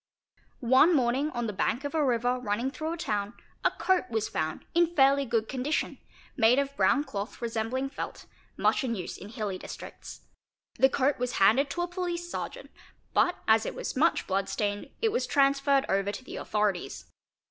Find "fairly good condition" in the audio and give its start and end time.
4.95-5.99